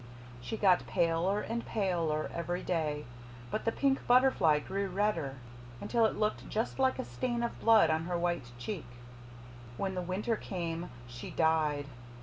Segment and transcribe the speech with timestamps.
[0.41, 3.05] She got paler and paler every day,
[3.51, 5.35] but the pink butterfly grew redder,
[5.79, 8.87] until it looked just like a stain of blood on her white cheek.
[9.77, 11.85] When the winter came she died.